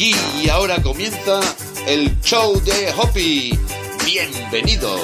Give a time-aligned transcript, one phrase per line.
[0.00, 1.40] Aquí y ahora comienza
[1.86, 3.58] el show de Hoppy.
[4.06, 4.98] Bienvenidos.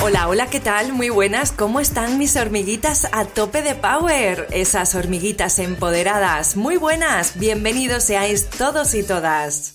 [0.00, 0.94] Hola, hola, ¿qué tal?
[0.94, 4.46] Muy buenas, ¿cómo están mis hormiguitas a tope de power?
[4.52, 9.74] Esas hormiguitas empoderadas, muy buenas, bienvenidos seáis todos y todas.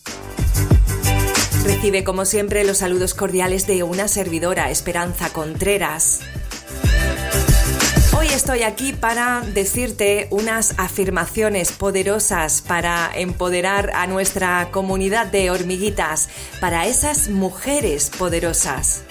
[1.63, 6.21] Recibe como siempre los saludos cordiales de una servidora, Esperanza Contreras.
[8.19, 16.27] Hoy estoy aquí para decirte unas afirmaciones poderosas para empoderar a nuestra comunidad de hormiguitas,
[16.59, 19.03] para esas mujeres poderosas.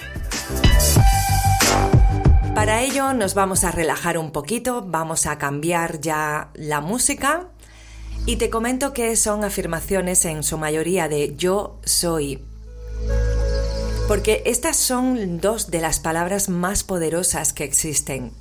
[2.53, 7.47] Para ello nos vamos a relajar un poquito, vamos a cambiar ya la música
[8.27, 12.43] y te comento que son afirmaciones en su mayoría de yo soy.
[14.07, 18.33] Porque estas son dos de las palabras más poderosas que existen.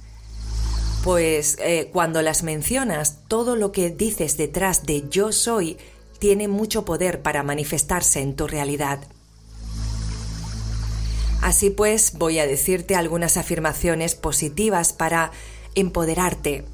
[1.09, 5.79] Pues eh, cuando las mencionas, todo lo que dices detrás de yo soy
[6.19, 8.99] tiene mucho poder para manifestarse en tu realidad.
[11.41, 15.33] Así pues, voy a decirte algunas afirmaciones positivas para
[15.75, 16.67] empoderarte.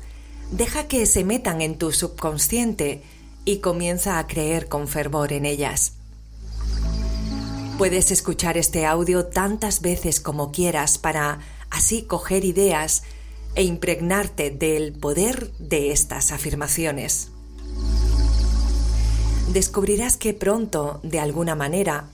[0.51, 3.05] Deja que se metan en tu subconsciente
[3.45, 5.93] y comienza a creer con fervor en ellas.
[7.79, 11.39] Puedes escuchar este audio tantas veces como quieras para
[11.71, 13.05] así coger ideas
[13.55, 17.30] e impregnarte del poder de estas afirmaciones.
[19.52, 22.08] Descubrirás que pronto, de alguna manera,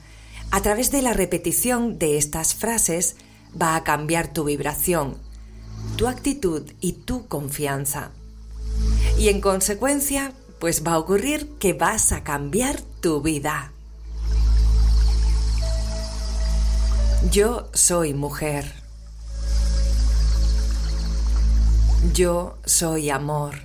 [0.50, 3.16] a través de la repetición de estas frases
[3.60, 5.16] va a cambiar tu vibración,
[5.96, 8.10] tu actitud y tu confianza.
[9.18, 13.72] Y en consecuencia, pues va a ocurrir que vas a cambiar tu vida.
[17.30, 18.79] Yo soy mujer.
[22.02, 23.56] Yo soy amor.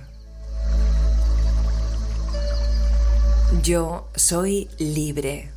[3.62, 5.50] Yo soy libre.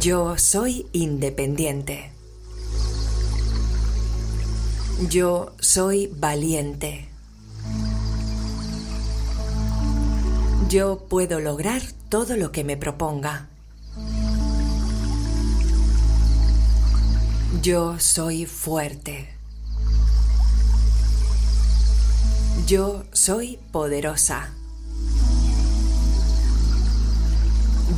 [0.00, 2.12] Yo soy independiente.
[5.10, 7.08] Yo soy valiente.
[10.68, 13.47] Yo puedo lograr todo lo que me proponga.
[17.50, 19.26] Yo soy fuerte.
[22.66, 24.50] Yo soy poderosa.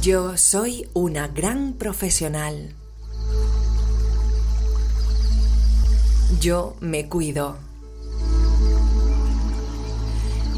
[0.00, 2.77] Yo soy una gran profesional.
[6.41, 7.56] Yo me cuido.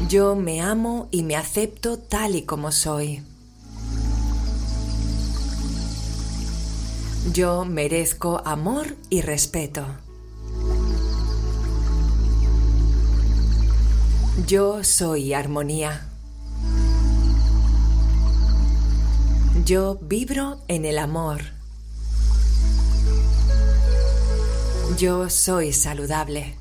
[0.07, 3.23] Yo me amo y me acepto tal y como soy.
[7.31, 9.85] Yo merezco amor y respeto.
[14.45, 16.09] Yo soy armonía.
[19.63, 21.41] Yo vibro en el amor.
[24.97, 26.57] Yo soy saludable.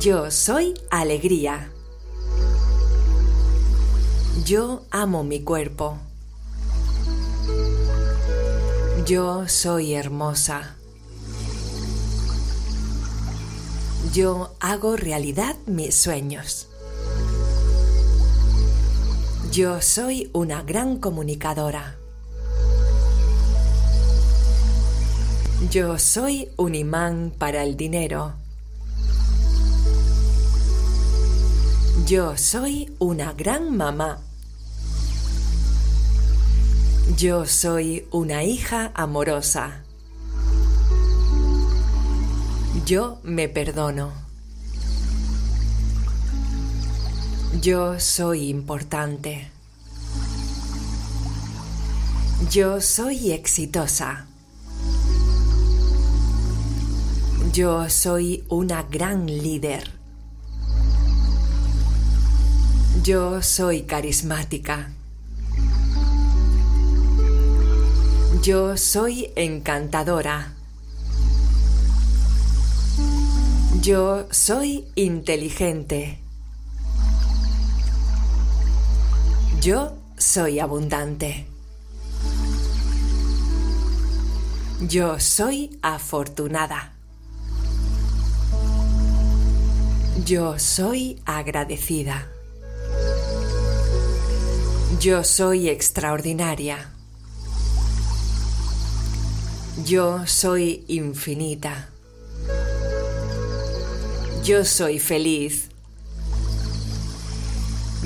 [0.00, 1.72] Yo soy alegría.
[4.44, 5.98] Yo amo mi cuerpo.
[9.06, 10.76] Yo soy hermosa.
[14.12, 16.68] Yo hago realidad mis sueños.
[19.50, 21.96] Yo soy una gran comunicadora.
[25.70, 28.34] Yo soy un imán para el dinero.
[32.06, 34.20] Yo soy una gran mamá.
[37.10, 39.82] Yo soy una hija amorosa.
[42.86, 44.12] Yo me perdono.
[47.60, 49.50] Yo soy importante.
[52.50, 54.26] Yo soy exitosa.
[57.52, 59.90] Yo soy una gran líder.
[63.02, 64.90] Yo soy carismática.
[68.42, 70.52] Yo soy encantadora.
[73.80, 76.18] Yo soy inteligente.
[79.60, 81.46] Yo soy abundante.
[84.88, 86.94] Yo soy afortunada.
[90.24, 92.26] Yo soy agradecida.
[94.98, 96.92] Yo soy extraordinaria.
[99.78, 101.88] Yo soy infinita.
[104.44, 105.70] Yo soy feliz.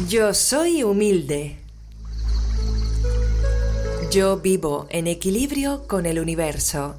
[0.08, 1.58] Yo soy humilde.
[4.12, 6.94] Yo vivo en equilibrio con el universo.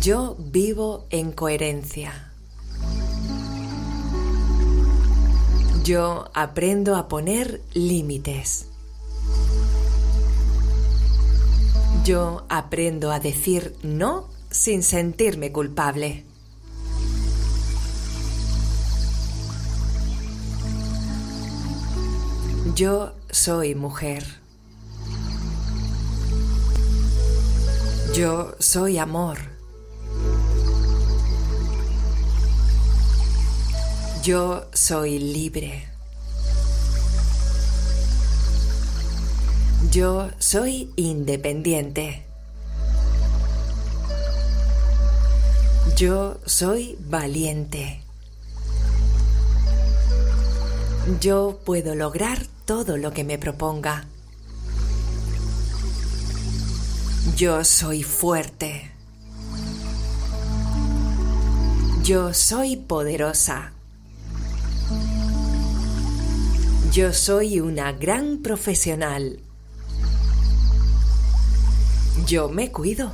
[0.00, 2.30] Yo vivo en coherencia.
[5.82, 8.71] Yo aprendo a poner límites.
[12.04, 16.24] Yo aprendo a decir no sin sentirme culpable.
[22.74, 24.24] Yo soy mujer.
[28.14, 29.38] Yo soy amor.
[34.24, 35.91] Yo soy libre.
[39.92, 42.24] Yo soy independiente.
[45.98, 48.00] Yo soy valiente.
[51.20, 54.06] Yo puedo lograr todo lo que me proponga.
[57.36, 58.90] Yo soy fuerte.
[62.02, 63.72] Yo soy poderosa.
[66.92, 69.38] Yo soy una gran profesional.
[72.26, 73.12] Yo me cuido.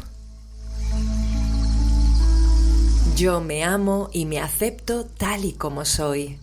[3.17, 6.39] Yo me amo y me acepto tal y como soy.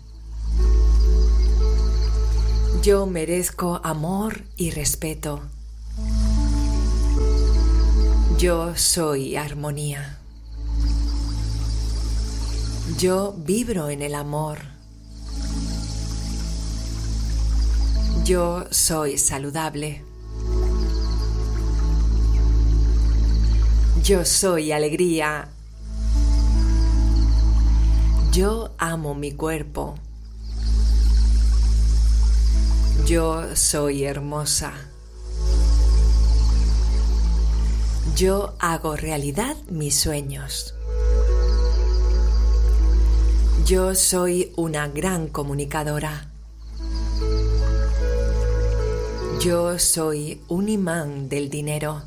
[2.82, 5.42] Yo merezco amor y respeto.
[8.38, 10.20] Yo soy armonía.
[13.00, 14.60] Yo vibro en el amor.
[18.24, 20.05] Yo soy saludable.
[24.06, 25.50] Yo soy alegría.
[28.31, 29.96] Yo amo mi cuerpo.
[33.07, 34.74] Yo soy hermosa.
[38.16, 40.75] Yo hago realidad mis sueños.
[43.66, 46.30] Yo soy una gran comunicadora.
[49.40, 52.04] Yo soy un imán del dinero.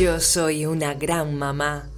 [0.00, 1.90] Yo soy una gran mamá.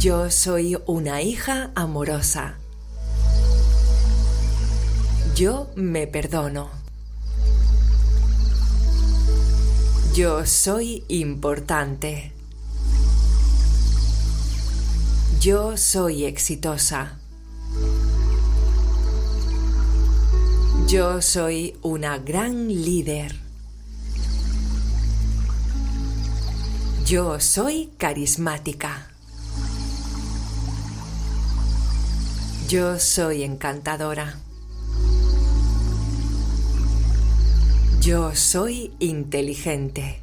[0.00, 2.56] Yo soy una hija amorosa.
[5.36, 6.68] Yo me perdono.
[10.16, 12.32] Yo soy importante.
[15.38, 17.20] Yo soy exitosa.
[20.88, 23.43] Yo soy una gran líder.
[27.06, 29.08] Yo soy carismática.
[32.66, 34.38] Yo soy encantadora.
[38.00, 40.22] Yo soy inteligente.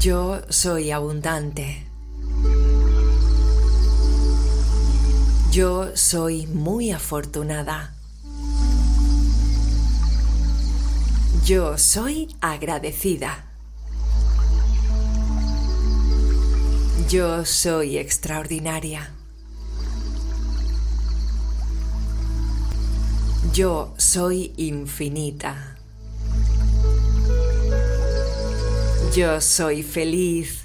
[0.00, 1.84] Yo soy abundante.
[5.52, 7.97] Yo soy muy afortunada.
[11.44, 13.46] Yo soy agradecida.
[17.08, 19.10] Yo soy extraordinaria.
[23.52, 25.76] Yo soy infinita.
[29.16, 30.64] Yo soy feliz.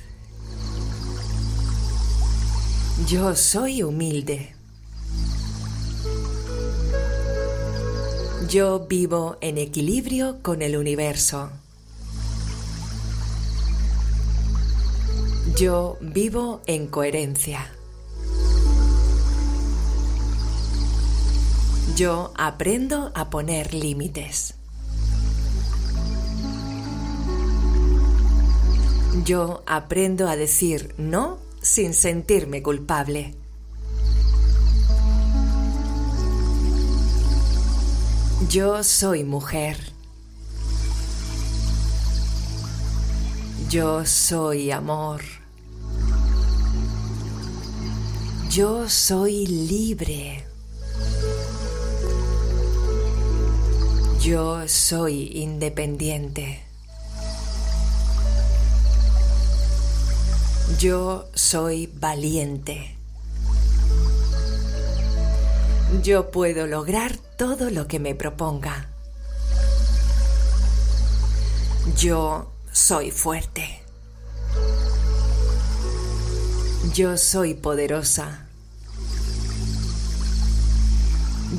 [3.07, 4.52] Yo soy humilde.
[8.49, 11.49] Yo vivo en equilibrio con el universo.
[15.55, 17.71] Yo vivo en coherencia.
[21.95, 24.55] Yo aprendo a poner límites.
[29.23, 33.35] Yo aprendo a decir no sin sentirme culpable.
[38.49, 39.77] Yo soy mujer.
[43.69, 45.21] Yo soy amor.
[48.49, 50.45] Yo soy libre.
[54.21, 56.63] Yo soy independiente.
[60.79, 62.97] Yo soy valiente.
[66.01, 68.89] Yo puedo lograr todo lo que me proponga.
[71.97, 73.81] Yo soy fuerte.
[76.93, 78.47] Yo soy poderosa.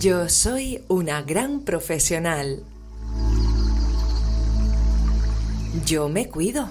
[0.01, 2.65] Yo soy una gran profesional.
[5.87, 6.69] Yo me cuido.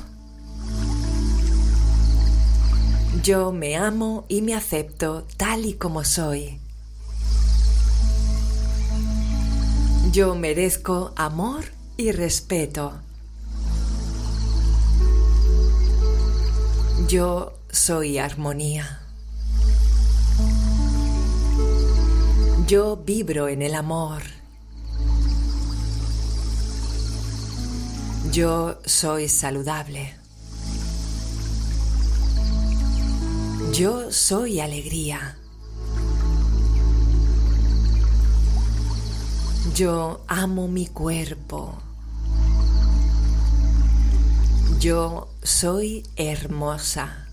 [3.24, 6.62] Yo me amo y me acepto tal y como soy.
[10.13, 11.65] Yo merezco amor
[11.98, 12.93] y respeto.
[17.08, 19.01] Yo soy armonía.
[22.67, 24.22] Yo vibro en el amor.
[28.32, 30.13] Yo soy saludable.
[33.74, 35.38] Yo soy alegría.
[39.72, 41.77] Yo amo mi cuerpo.
[44.77, 47.27] Yo soy hermosa.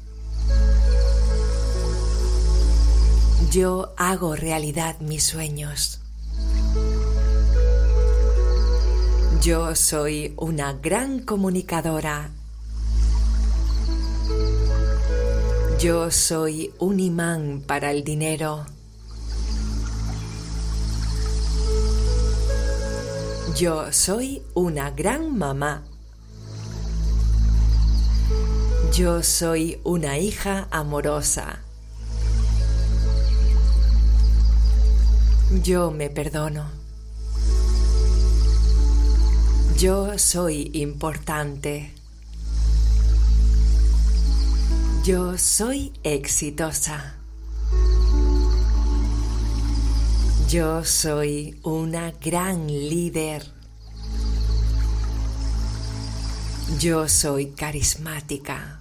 [3.51, 5.99] Yo hago realidad mis sueños.
[9.43, 12.31] Yo soy una gran comunicadora.
[15.81, 18.67] Yo soy un imán para el dinero.
[23.57, 25.83] Yo soy una gran mamá.
[28.93, 31.61] Yo soy una hija amorosa.
[35.63, 36.71] Yo me perdono.
[39.77, 41.93] Yo soy importante.
[45.05, 47.20] Yo soy exitosa.
[50.51, 53.47] Yo soy una gran líder.
[56.81, 58.81] Yo soy carismática.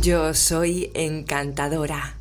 [0.00, 2.16] Yo soy encantadora.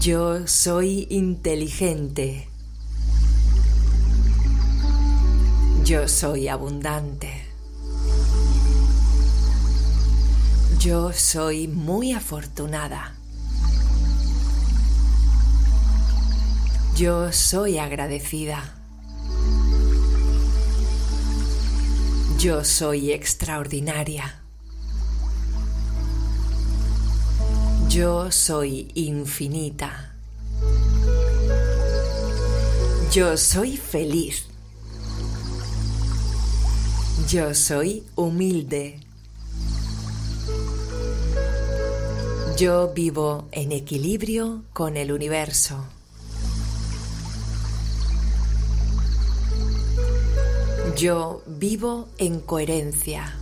[0.00, 2.48] Yo soy inteligente.
[5.84, 7.45] Yo soy abundante.
[10.86, 13.16] Yo soy muy afortunada.
[16.94, 18.72] Yo soy agradecida.
[22.38, 24.40] Yo soy extraordinaria.
[27.88, 30.14] Yo soy infinita.
[33.12, 34.46] Yo soy feliz.
[37.28, 39.05] Yo soy humilde.
[42.56, 45.84] Yo vivo en equilibrio con el universo.
[50.96, 53.34] Yo vivo en coherencia.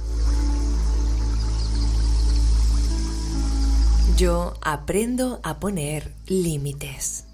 [4.16, 7.24] Yo aprendo a poner límites.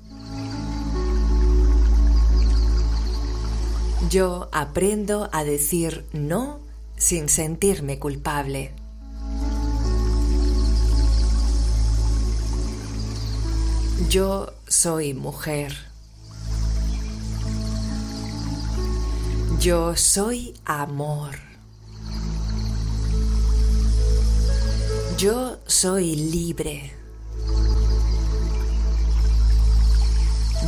[4.10, 6.60] Yo aprendo a decir no
[6.98, 8.74] sin sentirme culpable.
[14.08, 15.76] Yo soy mujer.
[19.60, 21.36] Yo soy amor.
[25.18, 26.92] Yo soy libre.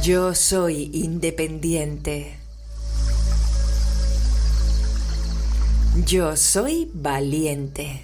[0.02, 2.38] Yo soy independiente.
[6.06, 8.02] Yo soy valiente.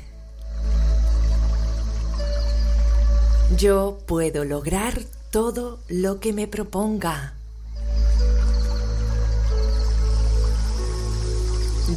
[3.57, 7.35] Yo puedo lograr todo lo que me proponga.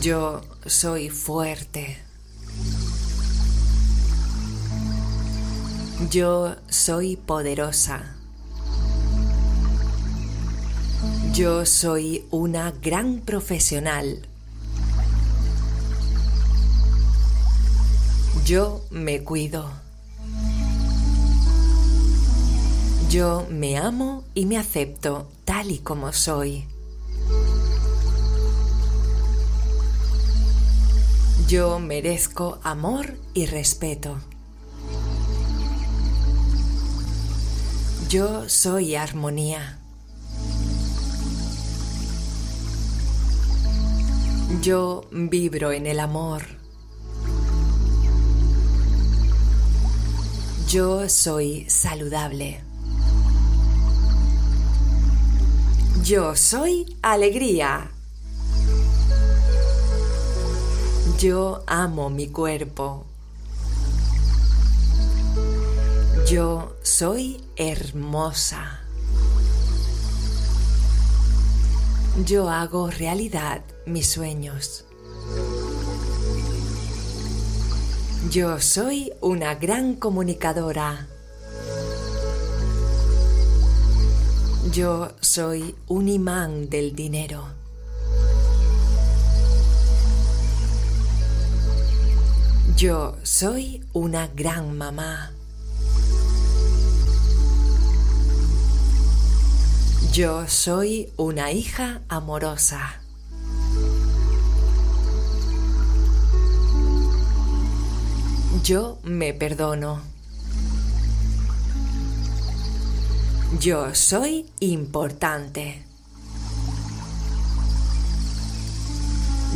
[0.02, 1.98] Yo soy fuerte.
[6.10, 8.16] Yo soy poderosa.
[11.34, 14.28] Yo soy una gran profesional.
[18.46, 19.81] Yo me cuido.
[23.12, 26.66] Yo me amo y me acepto tal y como soy.
[31.46, 34.18] Yo merezco amor y respeto.
[38.08, 39.78] Yo soy armonía.
[44.62, 46.44] Yo vibro en el amor.
[50.70, 52.71] Yo soy saludable.
[56.04, 57.92] Yo soy alegría.
[61.20, 63.06] Yo amo mi cuerpo.
[66.28, 68.80] Yo soy hermosa.
[72.26, 74.86] Yo hago realidad mis sueños.
[78.32, 81.08] Yo soy una gran comunicadora.
[84.70, 87.44] Yo soy un imán del dinero.
[92.78, 95.32] Yo soy una gran mamá.
[100.14, 103.02] Yo soy una hija amorosa.
[108.64, 110.11] Yo me perdono.
[113.60, 115.84] Yo soy importante.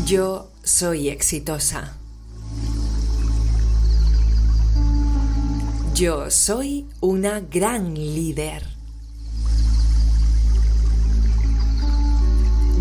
[0.05, 1.93] Yo soy exitosa.
[5.93, 8.67] Yo soy una gran líder.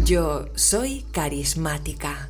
[0.04, 2.28] Yo soy carismática.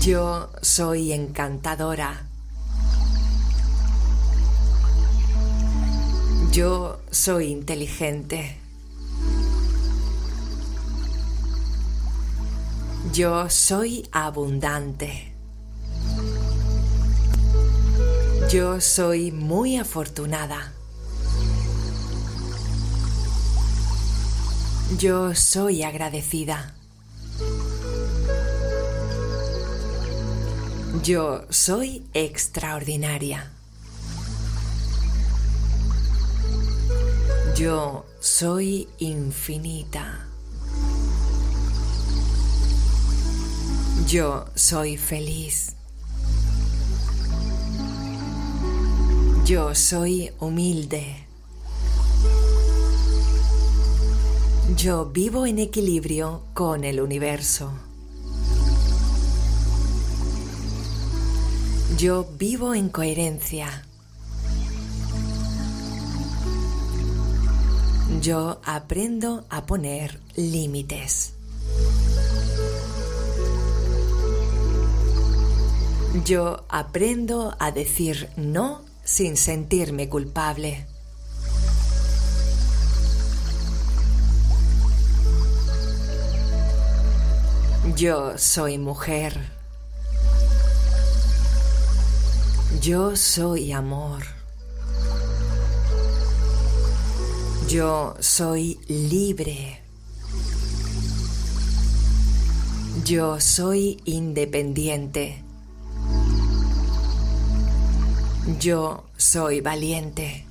[0.00, 2.29] Yo soy encantadora.
[6.52, 8.56] Yo soy inteligente.
[13.12, 15.32] Yo soy abundante.
[18.50, 20.72] Yo soy muy afortunada.
[24.98, 26.74] Yo soy agradecida.
[31.04, 33.52] Yo soy extraordinaria.
[37.60, 40.26] Yo soy infinita.
[44.06, 45.76] Yo soy feliz.
[49.44, 51.26] Yo soy humilde.
[54.74, 57.72] Yo vivo en equilibrio con el universo.
[61.98, 63.84] Yo vivo en coherencia.
[68.18, 71.34] Yo aprendo a poner límites.
[76.24, 80.86] Yo aprendo a decir no sin sentirme culpable.
[87.96, 89.52] Yo soy mujer.
[92.82, 94.39] Yo soy amor.
[97.70, 99.80] Yo soy libre.
[103.04, 105.44] Yo soy independiente.
[108.58, 110.46] Yo soy valiente.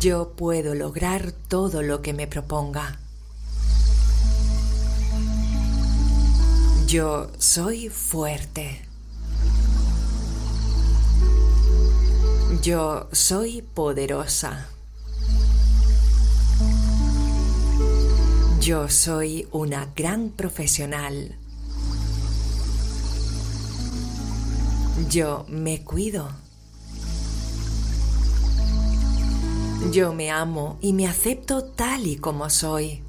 [0.00, 2.98] Yo puedo lograr todo lo que me proponga.
[6.88, 8.86] Yo soy fuerte.
[12.62, 14.68] Yo soy poderosa.
[18.60, 21.36] Yo soy una gran profesional.
[25.10, 26.28] Yo me cuido.
[29.92, 33.02] Yo me amo y me acepto tal y como soy.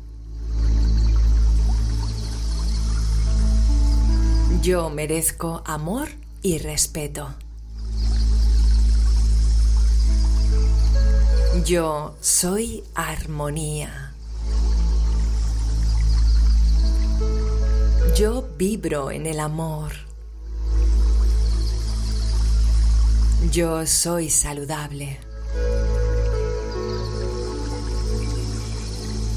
[4.62, 6.10] Yo merezco amor
[6.42, 7.34] y respeto.
[11.66, 14.14] Yo soy armonía.
[18.16, 19.92] Yo vibro en el amor.
[23.52, 25.20] Yo soy saludable.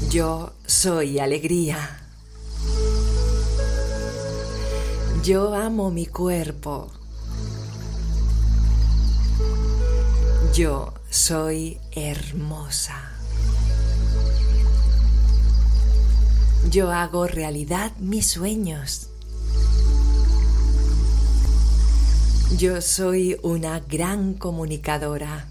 [0.09, 2.01] Yo soy alegría.
[5.23, 6.91] Yo amo mi cuerpo.
[10.53, 13.11] Yo soy hermosa.
[16.69, 19.09] Yo hago realidad mis sueños.
[22.57, 25.47] Yo soy una gran comunicadora.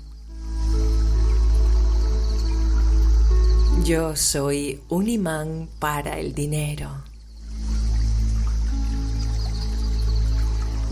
[3.84, 6.90] Yo soy un imán para el dinero.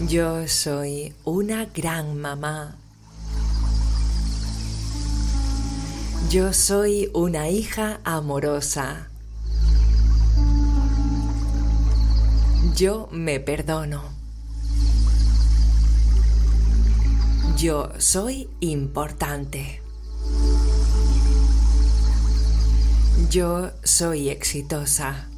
[0.07, 2.77] Yo soy una gran mamá.
[6.31, 9.09] Yo soy una hija amorosa.
[12.77, 14.03] Yo me perdono.
[17.57, 19.81] Yo soy importante.
[23.31, 25.31] Yo soy exitosa.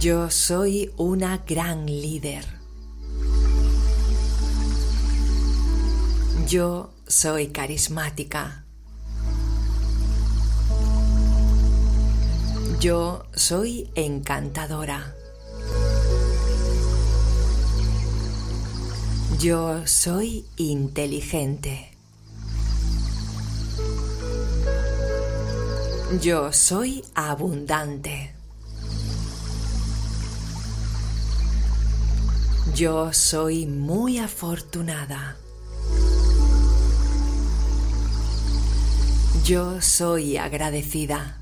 [0.00, 2.57] Yo soy una gran líder.
[6.48, 8.64] Yo soy carismática.
[12.80, 15.14] Yo soy encantadora.
[19.38, 21.90] Yo soy inteligente.
[26.22, 28.34] Yo soy abundante.
[32.74, 35.36] Yo soy muy afortunada.
[39.48, 41.38] Yo soy agradecida.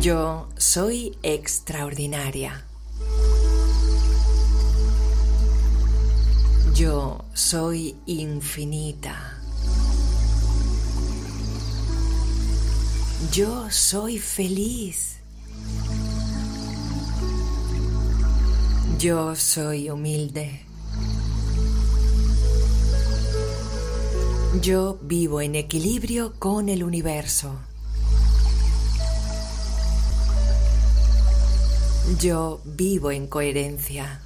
[0.00, 2.64] Yo soy extraordinaria.
[6.74, 9.38] Yo soy infinita.
[13.30, 15.18] Yo soy feliz.
[18.98, 20.65] Yo soy humilde.
[24.62, 27.58] Yo vivo en equilibrio con el universo.
[32.18, 34.22] Yo vivo en coherencia.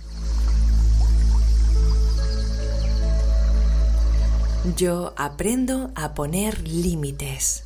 [4.76, 7.64] Yo aprendo a poner límites.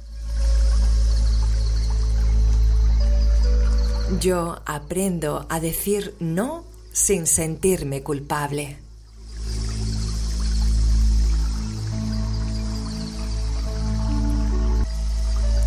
[4.20, 8.84] Yo aprendo a decir no sin sentirme culpable.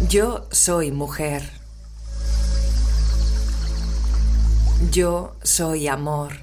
[0.05, 1.41] Yo soy mujer.
[4.91, 6.33] Yo soy amor.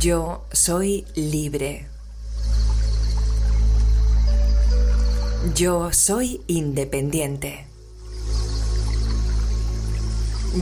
[0.00, 1.86] Yo soy libre.
[5.54, 7.66] Yo soy independiente.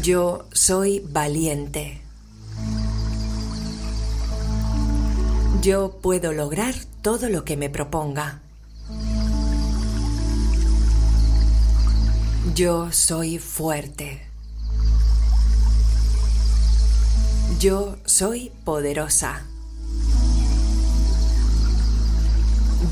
[0.02, 2.02] Yo soy valiente.
[5.62, 8.42] Yo puedo lograr todo lo que me proponga.
[12.46, 14.26] Yo soy fuerte.
[17.58, 19.42] Yo soy poderosa.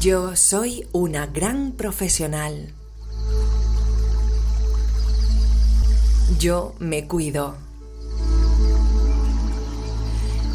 [0.03, 2.75] Yo soy una gran profesional.
[6.39, 7.57] Yo me cuido.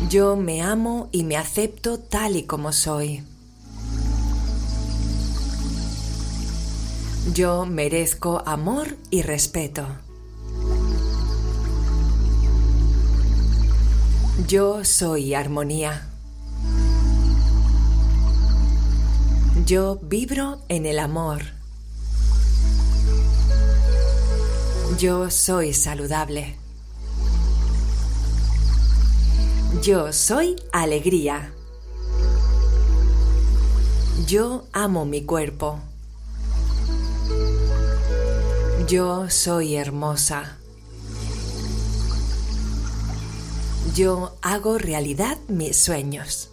[0.08, 3.24] Yo me amo y me acepto tal y como soy.
[7.32, 9.88] Yo merezco amor y respeto.
[14.46, 16.10] Yo soy armonía.
[19.66, 21.44] Yo vibro en el amor.
[25.00, 26.58] Yo soy saludable.
[29.82, 31.54] Yo soy alegría.
[34.28, 35.80] Yo amo mi cuerpo.
[38.88, 40.58] Yo soy hermosa.
[43.96, 46.50] Yo hago realidad mis sueños.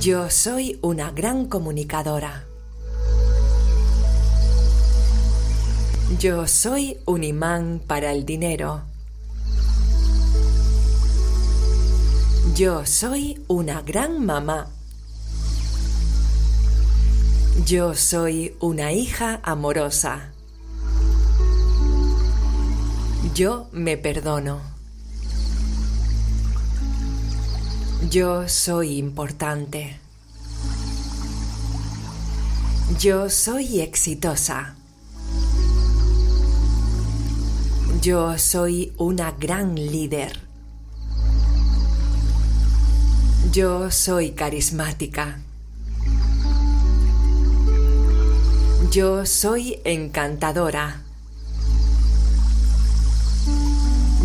[0.00, 2.44] Yo soy una gran comunicadora.
[6.18, 8.82] Yo soy un imán para el dinero.
[12.54, 14.68] Yo soy una gran mamá.
[17.66, 20.32] Yo soy una hija amorosa.
[23.34, 24.60] Yo me perdono.
[28.08, 29.98] Yo soy importante.
[32.98, 34.76] Yo soy exitosa.
[38.00, 40.40] Yo soy una gran líder.
[43.52, 45.40] Yo soy carismática.
[48.90, 51.02] Yo soy encantadora.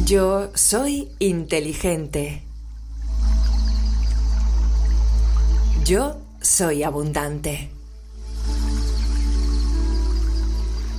[0.06, 2.41] Yo soy inteligente.
[5.86, 7.69] Yo soy abundante.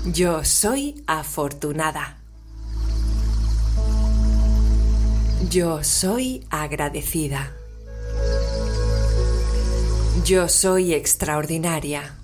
[0.04, 2.18] Yo soy afortunada.
[5.50, 7.52] Yo soy agradecida.
[10.24, 12.15] Yo soy extraordinaria.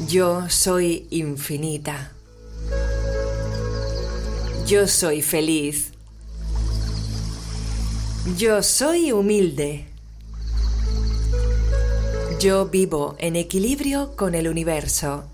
[0.00, 2.10] Yo soy infinita.
[4.66, 5.92] Yo soy feliz.
[8.36, 9.86] Yo soy humilde.
[12.40, 15.24] Yo vivo en equilibrio con el universo.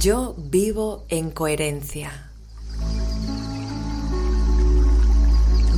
[0.00, 2.30] Yo vivo en coherencia.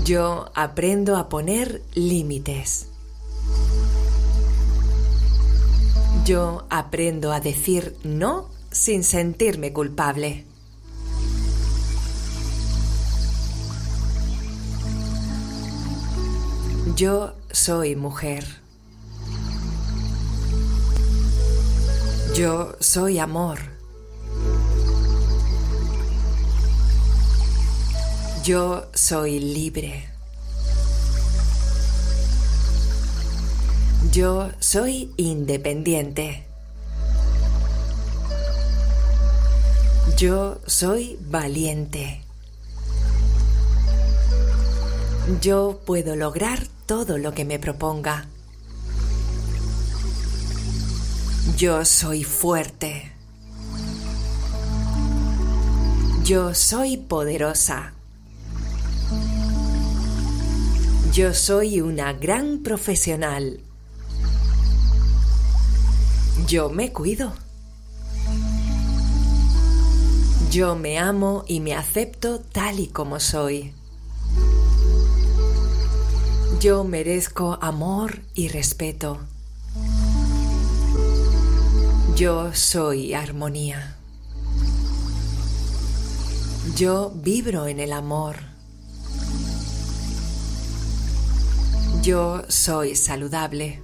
[0.04, 2.91] Yo aprendo a poner límites.
[6.24, 10.44] Yo aprendo a decir no sin sentirme culpable.
[16.94, 18.44] Yo soy mujer.
[22.37, 23.58] Yo soy amor.
[28.44, 30.12] Yo soy libre.
[34.12, 36.44] Yo soy independiente.
[40.18, 42.20] Yo soy valiente.
[45.40, 48.27] Yo puedo lograr todo lo que me proponga.
[51.57, 53.12] Yo soy fuerte.
[56.22, 57.94] Yo soy poderosa.
[61.14, 63.61] Yo soy una gran profesional.
[66.46, 67.32] Yo me cuido.
[70.50, 73.72] Yo me amo y me acepto tal y como soy.
[76.60, 79.18] Yo merezco amor y respeto.
[82.16, 83.96] Yo soy armonía.
[86.76, 88.36] Yo vibro en el amor.
[92.02, 93.80] Yo soy saludable.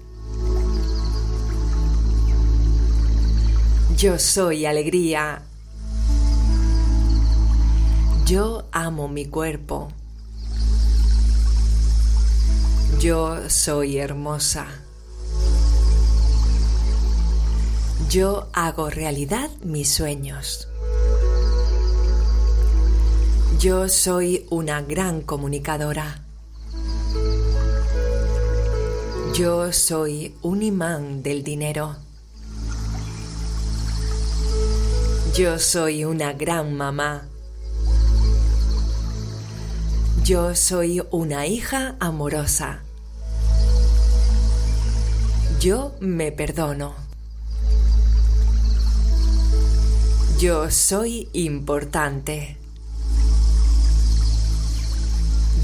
[3.99, 5.43] Yo soy alegría.
[8.25, 9.89] Yo amo mi cuerpo.
[13.01, 14.69] Yo soy hermosa.
[18.09, 20.69] Yo hago realidad mis sueños.
[23.59, 26.23] Yo soy una gran comunicadora.
[29.35, 32.08] Yo soy un imán del dinero.
[35.39, 37.29] Yo soy una gran mamá.
[40.25, 42.81] Yo soy una hija amorosa.
[45.61, 46.97] Yo me perdono.
[50.41, 52.57] Yo soy importante.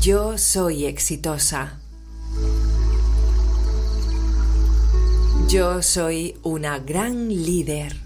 [0.00, 1.80] Yo soy exitosa.
[5.48, 8.03] Yo soy una gran líder.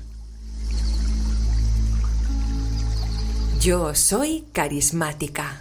[3.68, 5.61] Yo soy carismática.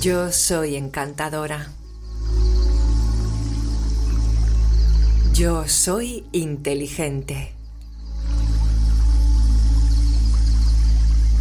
[0.00, 1.72] Yo soy encantadora.
[5.32, 7.54] Yo soy inteligente.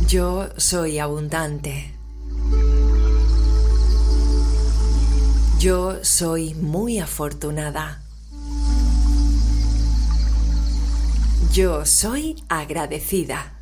[0.07, 1.93] Yo soy abundante.
[5.59, 8.04] Yo soy muy afortunada.
[11.55, 13.53] Yo soy agradecida.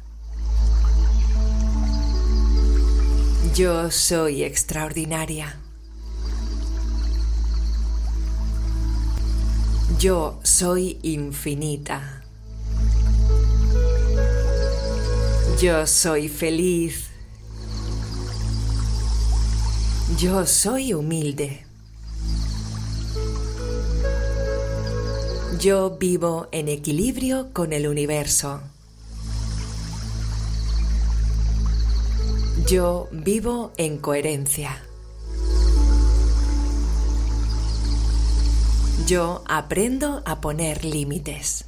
[3.53, 5.59] Yo soy extraordinaria.
[9.99, 12.23] Yo soy infinita.
[15.61, 17.11] Yo soy feliz.
[20.17, 21.62] Yo soy humilde.
[25.59, 28.61] Yo vivo en equilibrio con el universo.
[32.67, 34.81] Yo vivo en coherencia.
[39.05, 41.65] Yo aprendo a poner límites.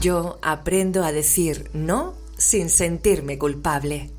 [0.00, 4.17] Yo aprendo a decir no sin sentirme culpable.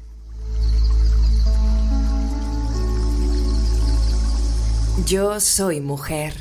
[5.06, 6.34] Yo soy mujer.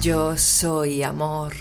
[0.00, 1.54] Yo soy amor.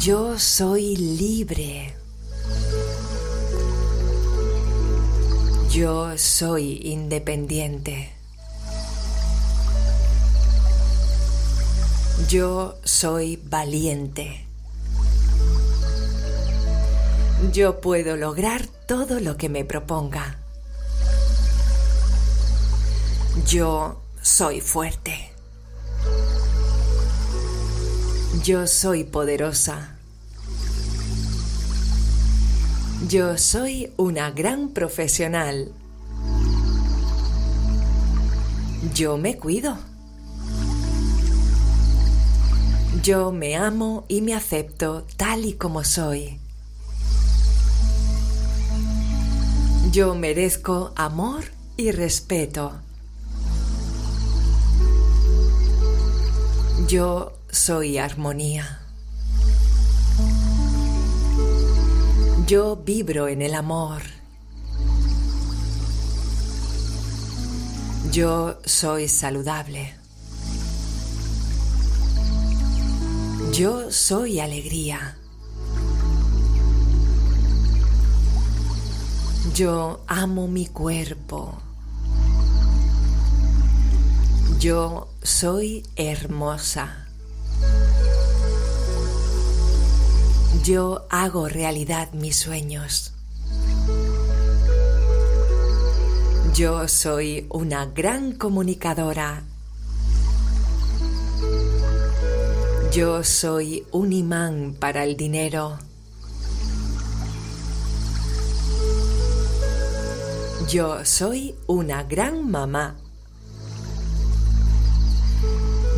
[0.00, 1.94] Yo soy libre.
[5.70, 8.12] Yo soy independiente.
[12.28, 14.51] Yo soy valiente.
[17.50, 20.38] Yo puedo lograr todo lo que me proponga.
[23.46, 25.32] Yo soy fuerte.
[28.44, 29.96] Yo soy poderosa.
[33.08, 35.72] Yo soy una gran profesional.
[38.94, 39.78] Yo me cuido.
[43.02, 46.41] Yo me amo y me acepto tal y como soy.
[49.92, 51.44] Yo merezco amor
[51.76, 52.72] y respeto.
[56.88, 58.80] Yo soy armonía.
[62.46, 64.00] Yo vibro en el amor.
[68.10, 69.94] Yo soy saludable.
[73.52, 75.18] Yo soy alegría.
[79.50, 81.58] Yo amo mi cuerpo.
[84.60, 87.08] Yo soy hermosa.
[90.62, 93.12] Yo hago realidad mis sueños.
[96.54, 99.42] Yo soy una gran comunicadora.
[102.92, 105.78] Yo soy un imán para el dinero.
[110.68, 112.96] Yo soy una gran mamá.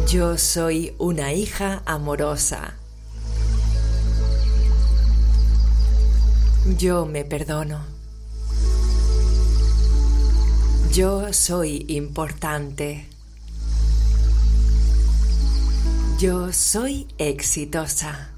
[0.08, 2.74] Yo soy una hija amorosa.
[6.78, 7.84] Yo me perdono.
[10.92, 13.08] Yo soy importante.
[16.18, 18.33] Yo soy exitosa.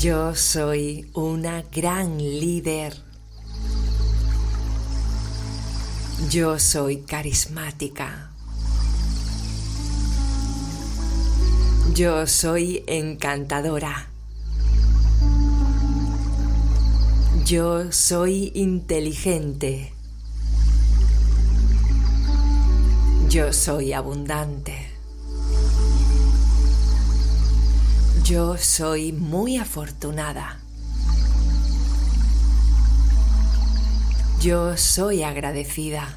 [0.00, 2.96] Yo soy una gran líder.
[6.30, 8.30] Yo soy carismática.
[11.94, 14.08] Yo soy encantadora.
[17.44, 19.92] Yo soy inteligente.
[23.28, 24.89] Yo soy abundante.
[28.30, 30.60] Yo soy muy afortunada.
[34.40, 36.16] Yo soy agradecida.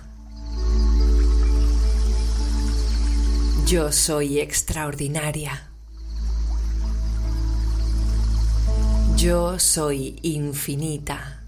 [3.66, 5.72] Yo soy extraordinaria.
[9.18, 11.42] Yo soy infinita.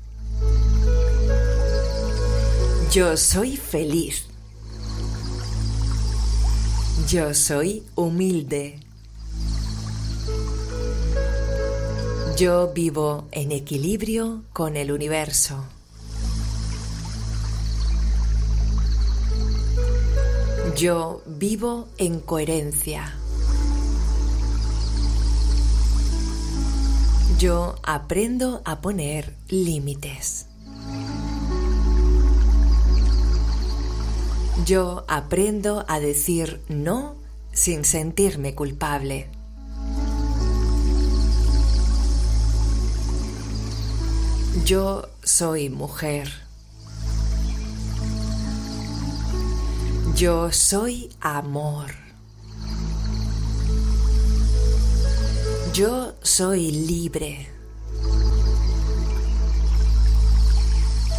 [2.92, 4.26] Yo soy feliz.
[7.08, 8.85] Yo soy humilde.
[12.38, 15.64] Yo vivo en equilibrio con el universo.
[20.76, 23.16] Yo vivo en coherencia.
[27.40, 30.48] Yo aprendo a poner límites.
[34.66, 37.16] Yo aprendo a decir no
[37.54, 39.30] sin sentirme culpable.
[44.66, 46.28] Yo soy mujer.
[50.16, 51.92] Yo soy amor.
[55.72, 57.48] Yo soy libre.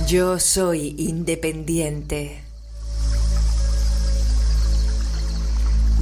[0.08, 2.42] Yo soy independiente.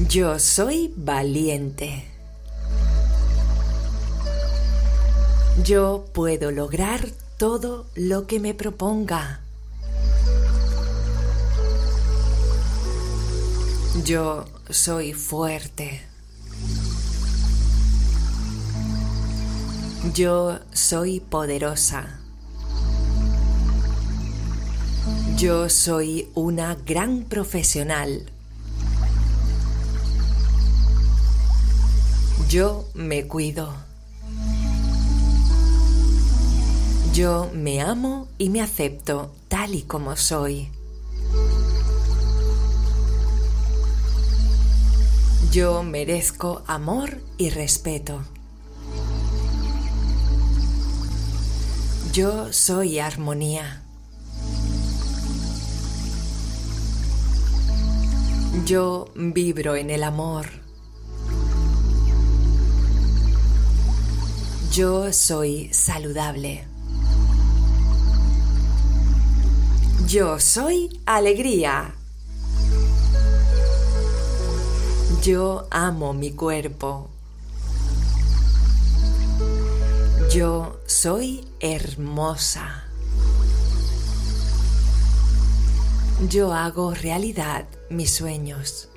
[0.09, 2.11] Yo soy valiente.
[5.63, 7.07] Yo puedo lograr
[7.45, 9.43] todo lo que me proponga.
[14.03, 16.01] Yo soy fuerte.
[20.15, 22.19] Yo soy poderosa.
[25.37, 28.25] Yo soy una gran profesional.
[32.49, 33.84] Yo me cuido.
[37.15, 40.69] Yo me amo y me acepto tal y como soy.
[45.53, 48.25] Yo merezco amor y respeto.
[52.13, 53.85] Yo soy armonía.
[58.67, 60.47] Yo vibro en el amor.
[64.73, 66.74] Yo soy saludable.
[70.07, 71.95] Yo soy alegría.
[75.23, 77.09] Yo amo mi cuerpo.
[80.31, 82.85] Yo soy hermosa.
[86.29, 88.89] Yo hago realidad mis sueños.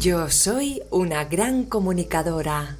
[0.00, 2.76] Yo soy una gran comunicadora.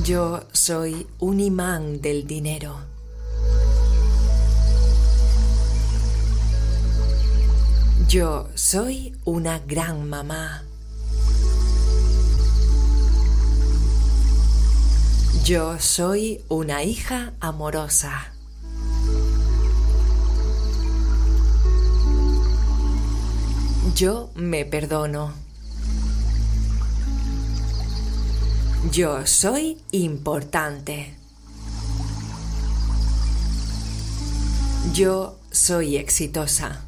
[0.00, 2.76] Yo soy un imán del dinero.
[8.08, 10.64] Yo soy una gran mamá.
[15.44, 18.32] Yo soy una hija amorosa.
[23.94, 25.41] Yo me perdono.
[28.90, 31.14] Yo soy importante.
[34.92, 36.84] Yo soy exitosa.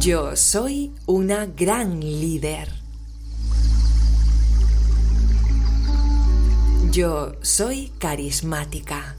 [0.00, 2.72] Yo soy una gran líder.
[6.90, 9.14] Yo soy carismática.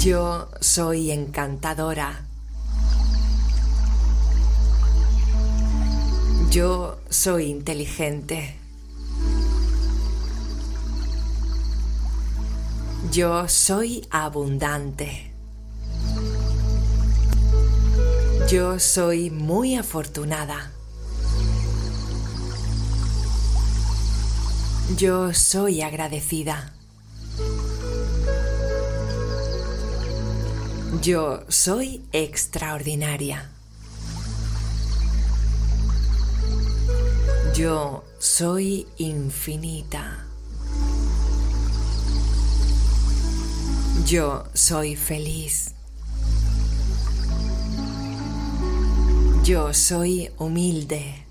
[0.00, 2.27] Yo soy encantadora.
[6.50, 8.56] Yo soy inteligente.
[13.12, 15.30] Yo soy abundante.
[18.50, 20.72] Yo soy muy afortunada.
[24.96, 26.72] Yo soy agradecida.
[31.02, 33.52] Yo soy extraordinaria.
[37.58, 40.24] Yo soy infinita.
[44.06, 45.74] Yo soy feliz.
[49.42, 51.26] Yo soy humilde.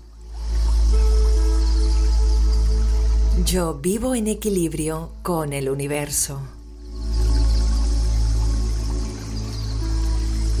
[3.46, 6.42] Yo vivo en equilibrio con el universo.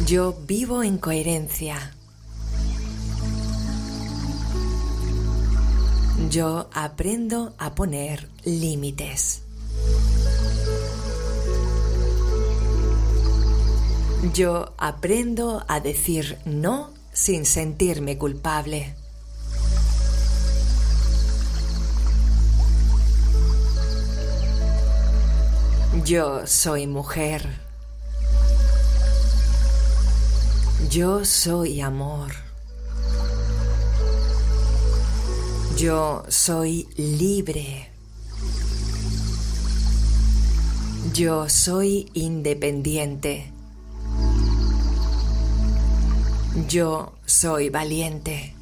[0.06, 1.97] Yo vivo en coherencia.
[6.26, 9.42] Yo aprendo a poner límites.
[14.34, 18.96] Yo aprendo a decir no sin sentirme culpable.
[26.04, 27.48] Yo soy mujer.
[30.90, 32.47] Yo soy amor.
[35.78, 37.88] Yo soy libre.
[41.14, 43.52] Yo soy independiente.
[46.68, 48.54] Yo soy valiente.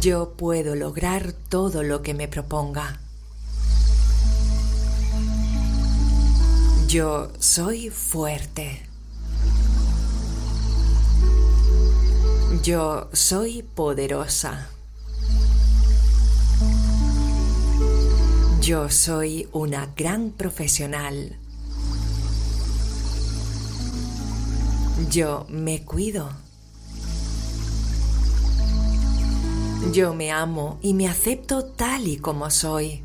[0.00, 2.98] Yo puedo lograr todo lo que me proponga.
[6.88, 8.86] Yo soy fuerte.
[12.66, 14.70] Yo soy poderosa.
[18.60, 21.38] Yo soy una gran profesional.
[25.12, 26.28] Yo me cuido.
[29.92, 33.04] Yo me amo y me acepto tal y como soy.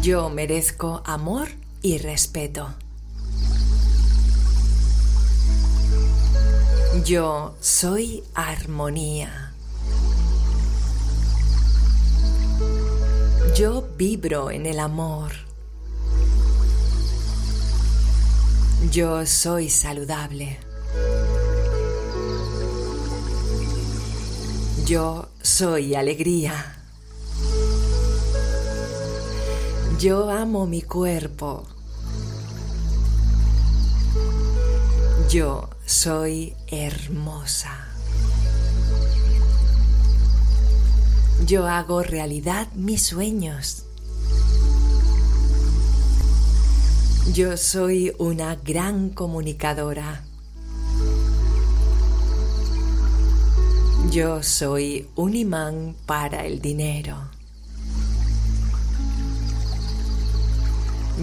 [0.00, 1.48] Yo merezco amor
[1.82, 2.74] y respeto.
[7.04, 9.52] Yo soy armonía.
[13.56, 15.32] Yo vibro en el amor.
[18.90, 20.58] Yo soy saludable.
[24.86, 26.76] Yo soy alegría.
[29.98, 31.75] Yo amo mi cuerpo.
[35.28, 37.88] Yo soy hermosa.
[41.44, 43.86] Yo hago realidad mis sueños.
[47.34, 50.22] Yo soy una gran comunicadora.
[54.12, 57.16] Yo soy un imán para el dinero.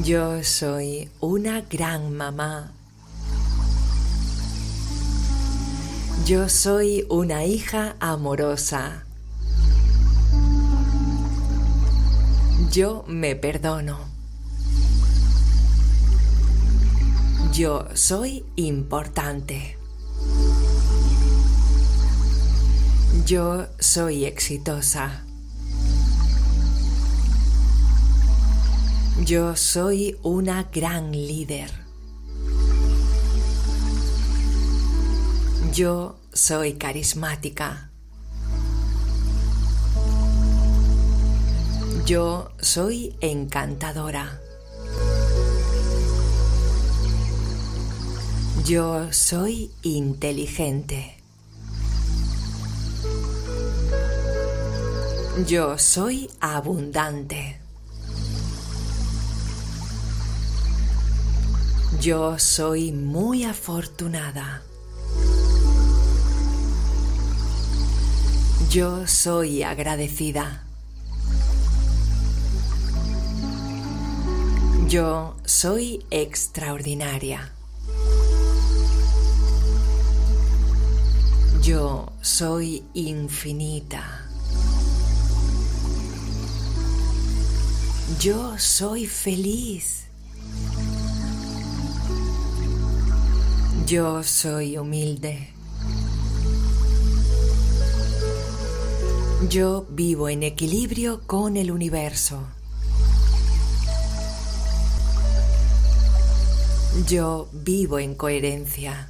[0.04, 2.74] Yo soy una gran mamá.
[6.26, 9.04] Yo soy una hija amorosa.
[12.72, 14.00] Yo me perdono.
[17.52, 19.78] Yo soy importante.
[23.26, 25.26] Yo soy exitosa.
[29.26, 31.83] Yo soy una gran líder.
[35.72, 37.90] Yo soy carismática.
[42.06, 44.40] Yo soy encantadora.
[48.66, 51.18] Yo soy inteligente.
[55.48, 57.60] Yo soy abundante.
[62.00, 64.62] Yo soy muy afortunada.
[68.70, 70.64] Yo soy agradecida.
[74.88, 77.52] Yo soy extraordinaria.
[81.62, 84.28] Yo soy infinita.
[88.20, 90.06] Yo soy feliz.
[93.86, 95.53] Yo soy humilde.
[99.50, 102.48] Yo vivo en equilibrio con el universo.
[107.08, 109.10] Yo vivo en coherencia.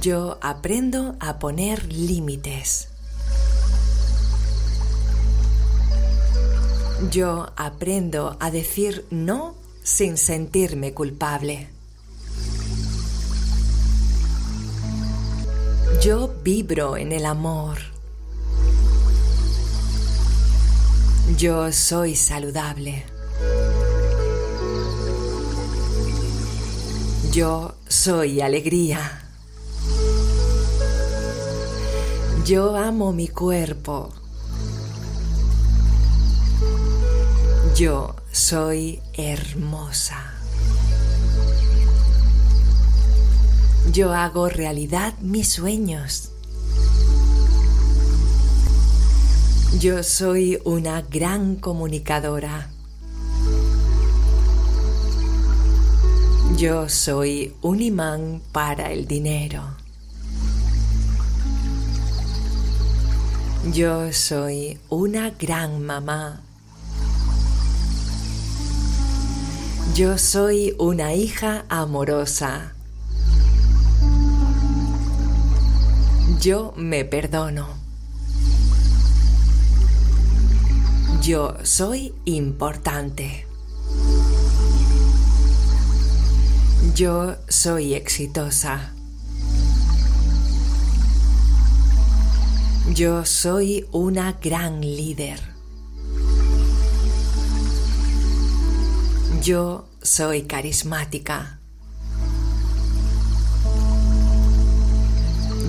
[0.00, 2.88] Yo aprendo a poner límites.
[7.10, 11.73] Yo aprendo a decir no sin sentirme culpable.
[16.04, 17.78] Yo vibro en el amor.
[21.38, 23.06] Yo soy saludable.
[27.32, 29.22] Yo soy alegría.
[32.44, 34.12] Yo amo mi cuerpo.
[37.74, 40.33] Yo soy hermosa.
[43.92, 46.30] Yo hago realidad mis sueños.
[49.78, 52.70] Yo soy una gran comunicadora.
[56.56, 59.62] Yo soy un imán para el dinero.
[63.72, 66.42] Yo soy una gran mamá.
[69.94, 72.73] Yo soy una hija amorosa.
[76.40, 77.68] Yo me perdono.
[81.22, 83.46] Yo soy importante.
[86.94, 88.92] Yo soy exitosa.
[92.92, 95.40] Yo soy una gran líder.
[99.42, 101.60] Yo soy carismática.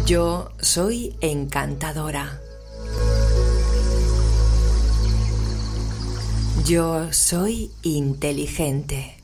[0.06, 2.40] Yo soy encantadora.
[6.64, 9.18] Yo soy inteligente.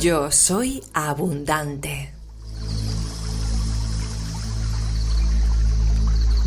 [0.00, 2.12] Yo soy abundante.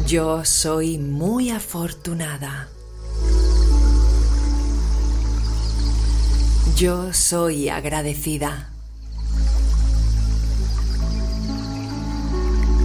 [0.05, 2.67] Yo soy muy afortunada.
[6.75, 8.70] Yo soy agradecida.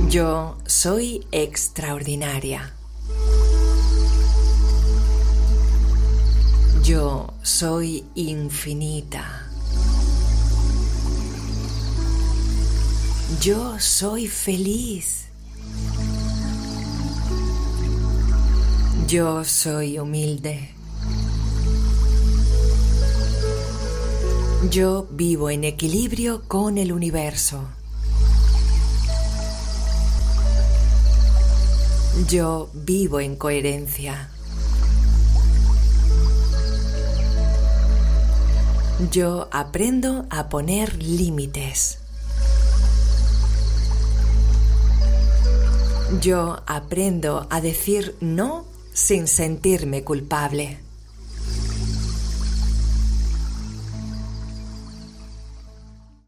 [0.08, 2.72] Yo soy extraordinaria.
[6.84, 9.50] Yo soy infinita.
[13.40, 15.26] Yo soy feliz.
[19.08, 20.70] Yo soy humilde.
[24.70, 27.66] Yo vivo en equilibrio con el universo.
[32.24, 34.30] Yo vivo en coherencia.
[39.10, 41.98] Yo aprendo a poner límites.
[46.22, 48.64] Yo aprendo a decir no
[48.94, 50.85] sin sentirme culpable.